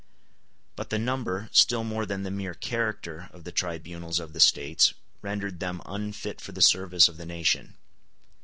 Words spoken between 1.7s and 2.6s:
more than the mere